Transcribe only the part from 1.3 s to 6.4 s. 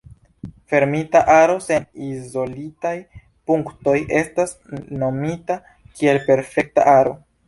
aro sen izolitaj punktoj estas nomita kiel